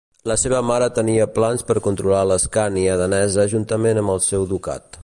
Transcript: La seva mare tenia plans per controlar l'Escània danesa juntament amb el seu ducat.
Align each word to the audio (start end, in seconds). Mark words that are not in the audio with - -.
La 0.29 0.35
seva 0.43 0.61
mare 0.69 0.87
tenia 0.99 1.27
plans 1.35 1.65
per 1.67 1.77
controlar 1.89 2.23
l'Escània 2.31 2.97
danesa 3.05 3.49
juntament 3.55 4.03
amb 4.05 4.17
el 4.17 4.27
seu 4.33 4.53
ducat. 4.55 4.97